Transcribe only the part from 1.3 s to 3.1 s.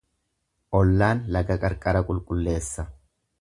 laga qarqara qulqulleessa.